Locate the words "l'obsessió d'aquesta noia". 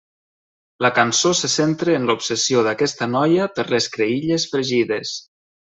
2.11-3.47